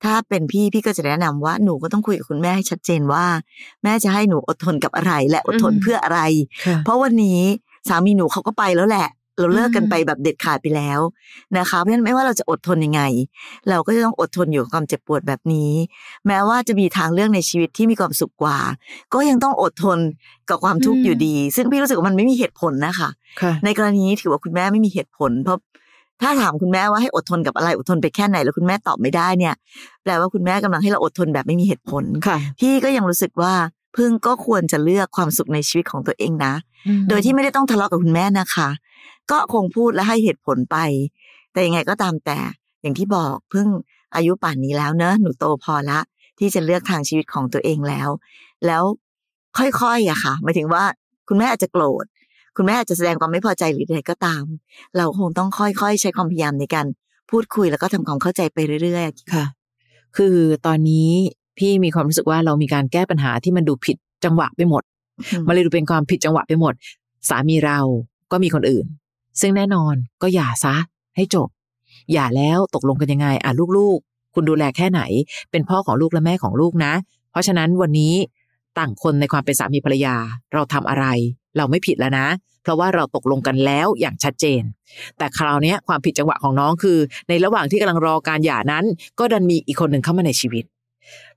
[0.03, 3.25] ถ้าเป็นพี่พี่ก็จะแนะนำว่าหนูก็ต้องคุยกับคุณแม่ให้ชัดเจนว่า
[3.83, 6.19] แม่จะให้หนูอดทนกับอะไร และอดทนอืมเพื่ออะไร
[6.65, 7.39] ค่ะเพราะวันนี้
[7.87, 10.99] สามีหนูเขาก็ไปแล้วแหละ เราเลิกกันไปแบบเด็ดขาดไปแล้ว
[11.57, 13.01] นะคะเพราะฉะนั้นไม่ว่าเราจะอดทนยังไง
[13.69, 15.71] เราก็จะต้องอดทนอยู่กับความเจ็บปวดแบบนี้
[16.27, 18.57] แม้ว่าจะมีทางเลือกในชีวิตที่มีความสุขกว่า
[19.13, 19.99] ก็ยังต้องอดทน
[20.49, 23.09] กับความทุกข์อืมอยู่ดี ซึ่งพี่รู้สึกว่ามันไม่มีเหตุผลนะคะ
[23.41, 25.57] ค่ะในกรณีนี้ถือว่าคุณแม่ไม่มีเหตุผล เพราะ
[26.21, 29.53] ถ้าถามคุณแม่ว่าให้อดทนกับอะไรอดทนไปแค่ไหนแล้วคุณแม่ตอบไม่ได้เนี่ย
[30.03, 33.53] แปลว่าคุณแม่กำลังให้เราอดทนแบบไม่มีเหตุผลค่ะพี่ก็ยังรู้สึกว่า
[33.97, 36.53] พึ่งก็ควรจะเลือกความสุขในชีวิตของตัวเองนะ
[37.09, 38.69] โดยที่ไม่ได้ต้องทะเลาะกับคุณแม่นะคะ
[39.31, 40.77] ก็คงพูดและให้เหตุผลไป
[41.51, 42.39] แต่ยังไงก็ตามแต่
[42.81, 43.67] อย่างที่บอกเพิ่ง
[44.15, 45.99] อายุป่านนี้แล้วเนอะหนูโตพอละ
[46.39, 48.09] ที่จะเลือกทางชีวิตของตัวเองแล้ว
[48.65, 48.83] แล้ว
[49.57, 50.83] ค่อยๆอะค่ะหมายถึงว่า
[51.27, 52.05] คุณแม่อาจจะโกรธ
[52.55, 54.43] คุณแม่อาจจะแสดงความไม่พอใจหรือใดก็ตาม
[54.97, 56.85] เราคงต้องค่อยๆ ใช้ความพยายามในการ
[57.29, 59.45] พูดคุยแล้วก็ทำความเข้าใจไปเรื่อยๆค่ะ
[60.17, 60.35] คือ
[60.65, 61.09] ตอนนี้
[61.57, 64.83] พี่มีความรู้สึกว่าเรามีการแก้ปัญหาที่มันดูผิดจังหวะไปหมด
[65.19, 66.73] อืมมันเลยดูเป็นความผิดจังหวะไปหมด
[67.29, 67.79] สามีเรา
[68.31, 68.85] ก็มีคนอื่น
[69.41, 70.75] ซึ่งแน่นอนก็อย่าซะ
[71.15, 71.49] ให้จบ
[72.13, 75.01] อย่าแล้วตกลงกันยังไงอะลูกๆ คุณดูแลแค่ไหน
[75.51, 76.93] เป็นพ่อของลูกและแม่ของลูกนะ
[77.31, 78.13] เพราะฉะนั้นวันนี้
[78.77, 80.15] ต่างคนในความเป็นสามีภรรยา
[80.53, 81.05] เราทำอะไร
[81.57, 82.27] เราไม่ผิดแล้วนะ
[82.63, 84.61] เพราะว่าเราตกลงกันแล้วอย่างชัดเจน
[85.17, 86.97] แต่คราวนี้ความผิดจังหวะของน้องคือ
[87.29, 88.85] ในระหว่างที่กำลังรอการหย่านั้น
[89.19, 90.65] ก็ดันมีอีกคนหนึ่งเข้ามาในชีวิต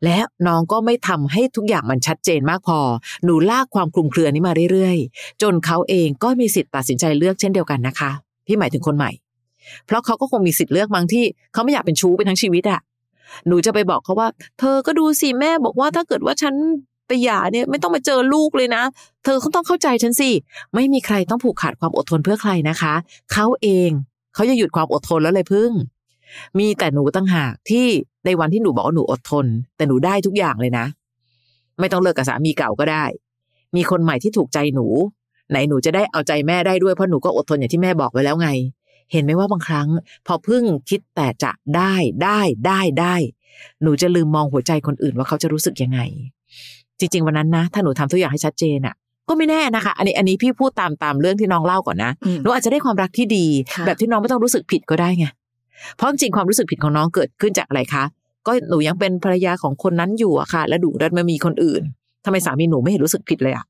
[0.04, 2.78] และน้องก็ไม่ทำให้ทุกอย่างมันชัดเจนมากพอ
[3.24, 8.10] หนูลากความคลุมเครือนี้มาเรื่อยๆ จนเขาเองก็มีสิทธิ์ตัดสินใจเลือกเช่นเดียวกันนะคะ
[8.46, 9.10] พี่หมายถึงคนใหม่
[9.86, 12.80] เพราะเขาก็คงมีสิทธิ์เลือกบางที่เขาไม่อยากเป็นชู้ไปทั้งชีวิตอะ
[13.46, 16.54] หนูจะไปบอกเขาว่า เธอก็ดูสิแม่บอกว่าถ้าเกิดว่าฉัน
[17.06, 18.82] ไปหย่าเนี่ยไม่ต้องมาเจอลูกเลยนะ
[19.24, 20.30] เธอก็ต้องเข้าใจฉันสิ
[20.74, 22.94] ไม่มีใครต้องผูกขาดความอดทนเพื่อใครนะคะ
[23.32, 23.90] เขาเอง
[24.34, 25.70] เขาจะหยุดความอดทนแล้วเลยพึ่ง
[26.58, 27.86] มีแต่หนูตั้งหากที่
[28.24, 30.86] ในวันที่หนูบอกว่าหนูอดทน แต่หนูได้ทุกอย่างเลยนะ
[31.80, 33.04] ไม่ต้องเลิกกับสามีเก่าก็ได้
[33.76, 34.86] มีคนใหม่ที่ถูกใจหนู
[35.50, 38.48] ไหนหนูจะได้เอาใจแม่ได้ด้วยเพราะหนูก็อดทนอย่างที่แม่บอกไว้แล้วไง
[39.12, 39.88] เห็นไหมว่าบางครั้ง
[40.26, 43.14] พอพึ่งคิดแต่จะได้ได้ได้ได้
[43.82, 46.00] หนูจะลืมมองหัวใจคนอื่นว่าเขาจะรู้สึกยังไง
[47.00, 48.94] จริง ๆ วันนั้นนะถ้าหนูทำทุกอย่างให้ชัดเจนอะ
[49.28, 55.26] ก็ไม่แน่นะคะ อันนี้อันนี้พี่พูดตามตามเรื่องที่น้องเล่าก่อนนะอืมหนูอาจจะได้ความรักที่ดีค่ะแบบที่น้องไม่ต้องรู้สึกผิดก็ได้ไง
[55.96, 58.04] เพราะจริงๆความรู้สึกผิดของน้องเกิดขึ้นจากอะไรคะ
[58.46, 61.82] ก็หนูยังเป็นภรรยาของคนนั้นอยู่อะค่ะ แล้วดูดันมามีคนอื่น
[62.24, 63.64] ทำไมสามีหนูไม่เห็นรู้สึกผิดเลยอะ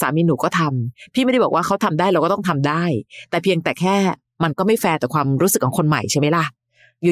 [0.00, 2.82] สามีหนูก็ทำพี่ไม่ได้บอกว่าเขาทำได้เราก็ต้องทำได้
[3.30, 3.96] แต่เพียงแต่แค่
[4.42, 6.44] มันก็ไม่แฟร์ต่อความรู้สึกของคนใหม่ใช่ไหมล่ะ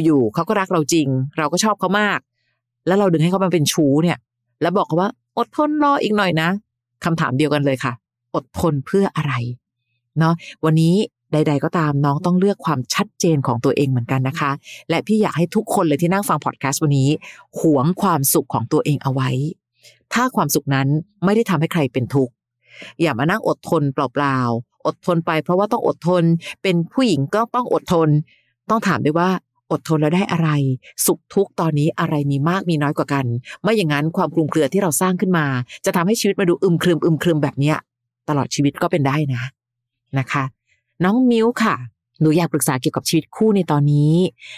[0.05, 1.09] อยู่ๆเขาก็รักเราจริง
[1.39, 2.19] เราก็ชอบเขามาก
[2.87, 4.19] แล้วเราดึงให้เขามาเป็นชู้เนี่ย
[4.63, 6.49] แล้วบอกเขาว่า อดทนรออีกหน่อยนะ
[7.05, 7.93] คำถามเดียวกันเลยค่ะ
[8.35, 9.35] อดทนเพื่ออะไร
[10.19, 10.95] เนาะวันนี้
[11.33, 14.51] ใด ๆ ก็ตามน้องต้องเลือกความชัดเจนของตัวเองเหมือนกันนะคะ
[14.91, 17.09] และพี่อยากให้ทุกคนเลยที่นั่งฟังพอดแคสต์วันนี้
[17.61, 19.31] หวงความสุขของตัวเองเอาไว้
[20.13, 20.89] ถ้าความสุขนั้น
[21.25, 22.33] ไม่ได้ทำให้ใครเป็นทุกข์
[23.01, 26.25] อย่ามานั่งอดทนเปล่าๆอดทนไปเพราะว่าต้องอดทน
[26.63, 28.09] เป็นผู้หญิงก็ต้องอดทน
[28.71, 29.31] ต้องถามด้วยว่า
[29.71, 30.51] อดทนแล้วได้อะไร
[31.07, 33.25] สุขทุกตอนนี้อะไรมีมากมีน้อยกว่ากัน
[33.63, 35.47] ไม่อย่างนั้นความคลุมเครือที่เราสร้างขึ้นมา
[35.85, 37.77] จะทำให้ชีวิตมาดูอึมครึมอึมครึมแบบเนี้ย
[38.29, 39.43] ตลอดชีวิตก็เป็นได้นะ
[40.19, 40.45] นะคะ
[41.05, 41.75] น้องมิ้วค่ะ
[42.21, 44.15] หนูอยากปรึกษาเกี่ยวกับชีวิตคู่ในตอนนี้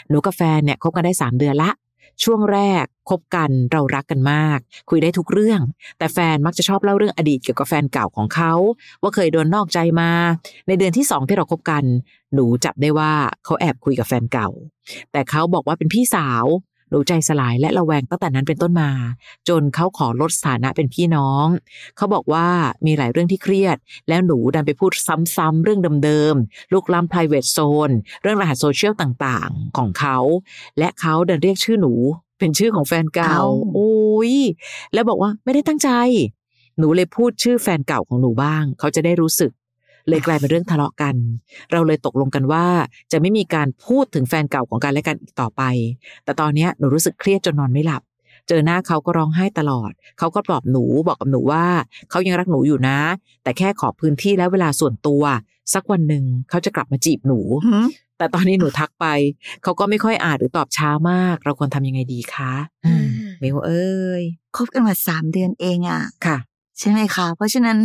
[0.08, 1.70] หนูกับแฟนเนี่ยคบกันได้สามเดือนละ
[2.24, 4.58] ช่วงแรกคบกันเรารักกันมาก
[4.90, 5.60] คุยได้ทุกเรื่อง
[5.98, 8.52] แต่แฟนมักจะชอบเล่าเรื่องอดีตเกี่ยวกับแฟนเก่าของเขา
[9.02, 10.10] ว่าเคยโดนนอกใจมา
[10.66, 11.84] ในเดือนที่สองที่เราคบกัน
[12.34, 13.12] หนูจับได้ว่า
[13.44, 14.48] เขาแอบคุยกับแฟนเก่า
[15.12, 16.44] แต่เขาบอกว่าเป็นพี่สาว
[16.90, 18.90] หนูใจสลายและระแวงตั้งแต่นั้นเป็นต้นมา
[19.48, 21.46] จนเขาขอลดสถานะเป็นพี่น้อง
[21.96, 22.46] เขาบอกว่า
[22.86, 23.76] มีหลายเรื่องที่เครียด
[24.08, 24.92] แล้วหนูดันไปพูด
[25.36, 30.18] ซ้ำๆเรื่องเดิมๆลุกล้ำ private zone เรื่องรหัสโซเชียลต่างๆ ของเขา
[30.78, 31.92] และเขาดันเรียกชื่อหนู
[32.38, 34.34] เป็นชื่อของแฟนเก่าเอ้าโอ้ย
[34.94, 35.90] แล้วบอกว่าไม่ได้ตั้งใจ
[36.78, 39.50] หนูเลยพูดชื่อแฟนเก่าของหนูบ้าง เขาจะได้รู้สึก
[40.08, 41.14] เลยกลายเป็นเรื่องทะเลาะกัน
[41.72, 42.66] เราเลยตกลงกันว่า
[43.12, 45.62] จะไม่มีการพูดถึงแฟนเก่าของกันและกันอีกต่อไป
[46.24, 48.02] แต่ตอนเนี้ยหนูรู้สึกเครียดจนนอนไม่หลับ
[48.48, 51.64] เจอหน้าเขาก็ร้องไห้ตลอด เขาก็ปลอบหนูบอกกับหนูว่า
[52.10, 52.98] เขายังรักหนูอยู่นะ
[53.42, 55.22] แต่แค่ขอพื้นที่และเวลาส่วนตัว
[55.74, 57.86] สักวันหนึ่งเขาจะกลับมาจีบหนูหืม
[58.18, 59.06] แต่ตอนนี้หนูทักไป
[59.62, 62.52] เขาก็ไม่ค่อยอ่านหรือตอบช้ามาก เราควรทำยังไงดีคะ
[62.86, 63.06] อืม
[63.42, 64.22] มิวเอ้ย
[64.56, 66.38] คบกันมาสามเดือนเองอะค่ะ
[66.78, 67.78] ใช่ไหมคะ เพราะฉะนั้น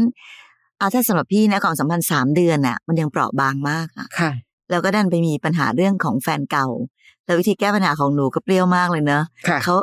[0.79, 4.31] เอาถ้าสำหรับพี่นะความสัมพันธ์สามเดือนน่ะ มันยังเปราะบางมากอะค่ะ
[4.69, 6.67] แล้วก็ดันไปมีปัญหาเรื่องของแฟนเก่า
[7.25, 9.75] แล้ววิธีแก้ปัญหาของหนูก็เปรี้ยวมากเลยเนอะค่ะเขา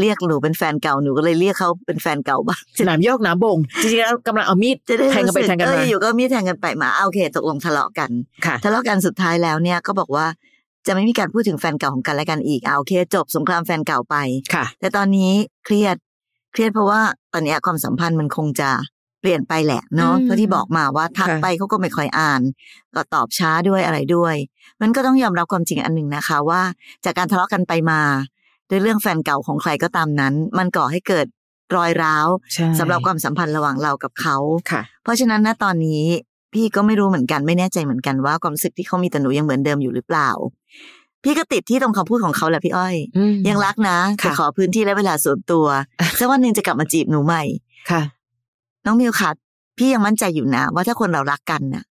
[0.00, 8.10] เรียกหนูเป็นแฟนเก่าหนูก็เลยเรียกเขาเป็นแฟนเก่าบ้างสนามโยกน้ำบ่งจริงๆแล้วกำลังเอามีดจะได้แทงกันไปรู้สึแทงกันเอมาออยู่ก็มีแทงกันไปมาเอาโอเคตกลงทะเลาะกัน
[8.46, 10.26] ค่ะทะเลาะกันสุดท้ายแล้วเนี่ยก็บอกว่า
[10.86, 14.16] จะไม่มีการพูดถึงแฟนเก่าของกันและกันอีกเอาโอเค จบสงครามแฟนเก่าไป
[14.54, 15.32] ค่ะ แต่ตอนนี้
[15.64, 15.96] เครียด
[16.52, 17.00] เครียดเพราะว่า
[17.32, 18.97] ตอนเนี้ยความสัมพันธ์มันคงจะเป
[19.28, 22.42] ลี่ยนไปแหละเนาะอืมเพราะที่บอกมาว่าทักค่ะไปเขาก็ไม่ค่อยอ่าน
[22.94, 24.34] ก็ตอบช้าด้วยอะไรด้วย
[24.80, 26.62] มันก็ต้องยอมรับความจริงอันหนึ่งนะคะว่า
[27.04, 28.00] จากการทะเลาะกันไปมา
[28.70, 31.26] ด้วยเรื่องแฟนเก่าของใครก็ตามนั้น มันก่อให้เกิด
[31.76, 34.36] รอยร้าวใช่สำหรับความสัมพันธ์ระหว่างเรากับเขา
[34.70, 36.04] ค่ะเพราะฉะนั้นณตอนนี้
[36.54, 40.30] พี่ก็ไม่รู้เหมือนกันไม่แน่ใจเหมือนกันว่าความรู้สึกที่เขามีต่อหนูยังเหมือนเดิมอยู่หรือเปล่า
[41.24, 45.66] พี่ก็ติดที่ตรงคำพูดของเขาแหละพี่อ้อยอืมยังรักนะค่ะแต่ขอพื้นที่และเวลาส่วนตัว
[46.18, 47.42] สักวันหนึ่งจะกลับมาจีบหนูใหม่
[47.90, 48.02] ค่ะ
[48.88, 49.30] น้องมิวค่ะ
[49.78, 51.84] พี่ยังมั่นใจอยู่นะ ว่าถ้าคนเรารักกันน่ะ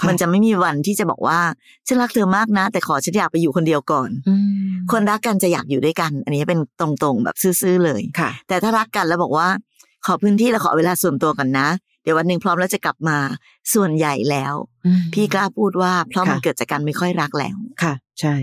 [0.00, 1.38] ค่ะ มันจะไม่มีวันที่จะบอกว่า
[1.86, 4.34] ฉันรักเธอมากนะ แต่ขอฉันอยากไปอยู่คนเดียวก่อนอื
[4.68, 9.48] มคนรักกันจะอยากอยู่ด้วยกัน อันนี้เป็นตรงๆแบบซื่อๆเลยค่ะแต่ถ้ารักกันแล้วบอกว่า
[10.06, 11.68] ขอพื้นที่และขอเวลาส่วนตัวก่อนนะ
[12.02, 13.16] เดี๋ยววันหนึ่งพร้อมแล้วจะกลับมา
[13.74, 14.54] ส่วนใหญ่แล้ว
[14.86, 18.34] อืมพี่กล้าพูดว่าเพราะมันค่ะเกิดจากการไม่ค่อยรักแล้วค่ะ ใช่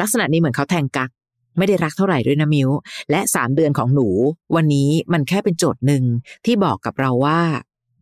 [0.00, 1.10] ลักษณะนี้เหมือนเขาแทงกัก
[1.58, 2.70] ไม่ได้รักเท่าไหร่ด้วยนะมิว
[3.10, 4.08] และสามเดือนของหนู
[4.56, 6.02] วันนี้มันแค่เป็นโจทย์หนึ่ง
[6.44, 7.40] ที่บอกกับเราว่า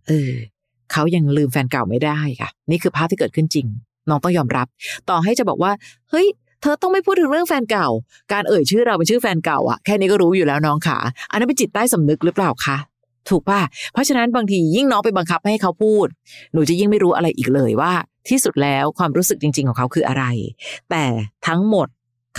[0.09, 0.33] เออ
[0.93, 3.67] เขายังลืมแฟนเก่าไม่ได้ค่ะ นี่คือภาพที่เกิดขึ้นจริง
[4.09, 4.67] น้องต้องยอมรับ
[5.11, 5.73] ต่อให้จะบอกว่า
[6.11, 6.27] เฮ้ย
[6.61, 7.88] เธอต้องไม่พูดถึงเรื่องแฟนเก่า
[8.33, 10.99] การเอ่ยชื่อเราเป็นชื่อแฟนเก่าอะแค่นี้ก็รู้อยู่แล้วน้องค่ะ
[11.31, 12.77] อันนั้นเป็นจิตใต้สำนึกหรือเปล่าคะ
[13.31, 13.61] ถูกป่ะ
[13.93, 16.07] เพราะฉะนั้นบางทียิ่งน้องไปบังคับให้เขาพูด
[16.53, 17.93] หนูจะยิ่งไม่รู้อะไรอีกเลยว่า
[18.29, 20.25] ที่สุดแล้วความรู้สึกจริง ๆ ของเขาคืออะไร
[20.91, 21.05] แต่
[21.47, 21.88] ทั้งหมด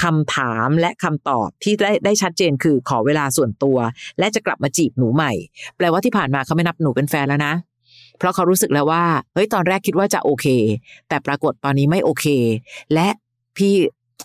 [0.04, 3.78] คำถามและคำตอบที่ได้ได้ชัดเจนคือขอเวลาส่วนตัว
[4.20, 5.32] และจะกลับมาจีบหนูใหม่
[5.78, 7.54] แปลว่าที่ผ่านมาเขาไม่นับหนูเป็นแฟนแล้วนะ
[8.18, 10.46] เพราะเขารู้สึกแล้วว่าเฮ้ยตอนแรกคิดว่าจะโอเค
[11.10, 12.26] แต่ปรากฏตอนนี้ไม่โอเค
[12.94, 13.08] และ
[13.58, 13.74] พี่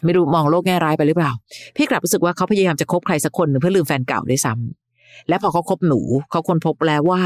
[0.05, 1.33] ไม่รู้มองโลกแง่ร้ายไปหรือเปล่า
[1.77, 7.23] พี่กลับรู้สึกว่าเขาพยายามจะคบใครสักคนหนึ่งเพื่อลืมแฟนเก่าด้วยซ้ำและพอเขาคบหนูเขาค้นพบแล้วว่า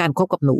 [0.00, 0.58] การคบกับหนู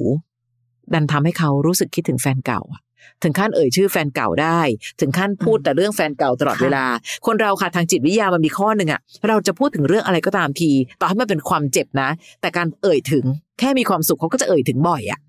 [0.95, 2.81] ดันทำให้เขารู้สึกคิดถึงแฟนเก่าอะ
[3.23, 4.61] ถึงขั้นเอ่ยชื่อแฟนเก่าได้
[5.01, 6.85] ถึงขั้นพูดแต่เรื่องแฟนเก่าตลอดค่ะเวลา
[7.27, 12.09] คนเราค่ะทางจิตวิทยามันมีข้อหนึ่งอะเราจะพูดถึงเรื่องอะไรก็ตามที ต่อให้มันเป็นความเจ็บนะ
[12.41, 13.25] แต่การเอ่ยถึง
[13.59, 15.21] แค่มีความสุขเขาก็จะเอ่ยถึงบ่อยอะ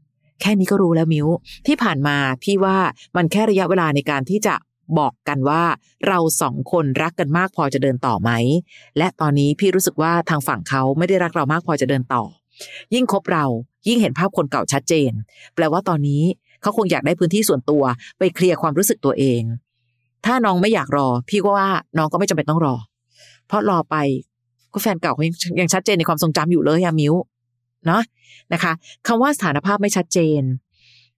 [0.41, 1.27] แค่นี้ก็รู้แล้วมิว
[1.67, 2.77] ที่ผ่านมาพี่ว่า
[3.15, 4.55] มันแค่ระยะเวลาในการที่จะ
[4.99, 5.63] บอกกันว่า
[6.07, 8.31] เราสองคนรักกันมากพอจะเดินต่อไหม
[8.97, 12.23] และตอนนี้พี่รู้สึกว่าทางฝั่งเขาไม่ได้รักเรามากพอจะเดินต่อ
[12.93, 13.45] ยิ่งคบเรา
[13.87, 15.11] ยิ่งเห็นภาพคนเก่าชัดเจน
[15.55, 16.23] แปลว่าตอนนี้
[16.61, 17.83] เขาคงอยากได้พื้นที่ส่วนตัว
[18.19, 19.41] ไปเคลียร์ความรู้สึกตัวเอง
[20.25, 22.75] ถ้าน้องไม่อยากรอ พี่ก็ว่าน้องก็ไม่จำเป็นต้องรอ
[23.47, 23.95] เพราะรอไป
[24.73, 27.13] ก็แฟนเก่าเขายังยังชัดเจนในความทรงจำอยู่เลยอะมิว
[27.87, 28.01] เนาะ
[28.53, 28.71] นะคะ
[29.07, 30.41] คำว่าสถานภาพไม่ชัดเจน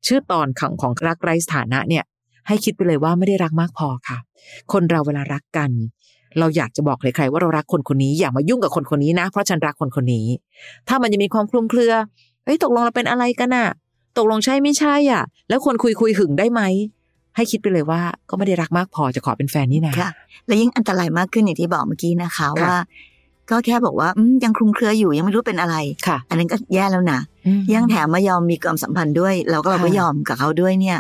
[0.06, 2.04] ชื่อตอนของของรักไร้สถานะเนี่ย
[2.48, 4.18] ให้คิดไปเลยว่าไม่ได้รักมากพอค่ะ
[4.72, 5.72] คนเราเวลารักกัน
[6.40, 10.28] เราอยากจะบอกใครๆว่าเรารักคนคนนี้อย่ามายุ่งกับคนคนนี้นะ เพราะฉันรักคนคนนี้
[10.88, 11.94] ถ้ามันยังมีความคลุมเครือ
[12.46, 13.68] เอ้ยตกลงเราเป็นอะไรกันน่ะ
[14.18, 16.62] ตกลงใช่ไม่ใช่อะ แล้วควรคุยคุยหึงได้ไหม
[17.36, 20.12] ให้คิดไปเลยว่าก็ไม่ได้รักมากพอจะขอเป็นแฟนนี่นะค่ะ
[20.48, 22.76] และยิ่งอันตรายมากขึ้นอย่างที่บอกเมื่อกี้นะคะค่ะว่า
[23.50, 25.76] ก็แค่บอกว่าอืมยังคลุมเครืออยู่ยังไม่รู้เป็นอะไร
[26.08, 31.00] ค่ะ อันนั้นก็แย่แล้วนะอืมยังแถมมายอมมีความสัมพันธ์ด้วย เราก็เราค่ะไม่ยอมกับเขาด้วยเนี่ย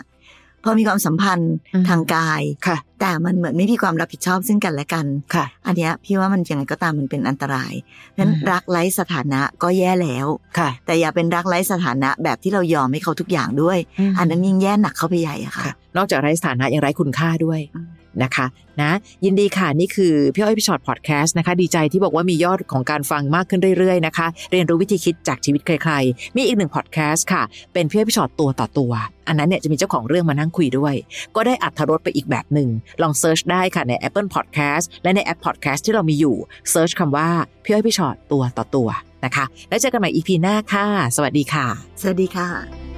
[0.63, 7.73] พอมีความสัมพันธ์อืมทางกายค่ะ แต่มันเหมือนไม่มีความรับผิดชอบซึ่งกันและกันค่ะ อันเนี้ยพี่ว่ามันยังไงก็ตามมันเป็นอันตราย
[8.19, 13.77] นั้นอืมรักไร้สถานะก็แย่แล้วค่ะ แต่อย่าเป็นรักไร้สถานะแบบที่เรายอมให้เขาทุกอย่างด้วย
[14.11, 17.88] มอันนั้นยิ่งแย่หนักเข้าไปใหญ่อะค่ะค่ะ นอกจากไร้สถานะยังไร้คุณค่าด้วยอืม
[18.23, 18.45] นะคะ
[18.81, 18.91] นะ
[19.25, 28.91] ยินดีค่ะ นี่คือพี่อ้อยพี่ฉอดพอดแคสต์นะคะ ดีใจที่บอกว่ามียอดของการฟังมากขึ้นเรื่อยๆนะคะ เรียนรู้วิธีคิดจากชีวิตใครๆ มีอีกหนึ่งพอดแคสต์ค่ะ เป็นพี่อ้อยพี่ฉอดตัวต่อตัว
[29.27, 30.95] อันนั้นเนี่ยจะมีเจ้าของเรื่องมานั่งคุยด้วย
[31.35, 32.69] ก็ได้อรรถรสไปอีกแบบหนึ่ง
[33.01, 36.35] ลอง search ได้ค่ะใน Apple Podcast และในแอป Podcast ที่เรามีอยู่
[36.71, 37.29] search คำว่า
[37.63, 38.89] พี่อ้อยพี่ฉอดตัวต่อตัว
[39.25, 41.65] นะคะ แล้วเจอกันใหม่ EP หน้าค่ะ สวัสดีค่ะ
[42.01, 42.88] สวัสดีค่ะ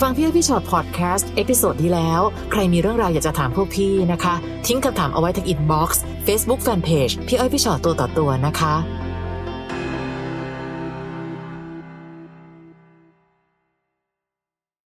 [0.00, 2.20] ฟังพี่อ้อยพี่ฉอดพอดแคสต์ episode ที่แล้ว
[2.52, 4.34] ใครมีเรื่องราวอยากจะถามพวกพี่นะคะ
[4.66, 8.74] ทิ้งคำถามเอาไว้ที่ inbox เฟซบุ๊กแฟนเพจพี่อ้อยพี่ฉอดตัวต่อตัวนะคะ